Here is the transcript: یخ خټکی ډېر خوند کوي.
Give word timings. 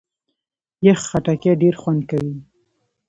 یخ 0.87 0.99
خټکی 1.09 1.51
ډېر 1.61 1.75
خوند 1.81 2.01
کوي. 2.09 2.35